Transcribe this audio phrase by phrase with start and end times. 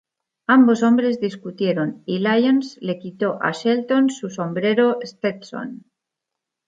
[0.47, 5.85] Ambos hombres discutieron y Lyons le quitó a Shelton su sombrero Stetson.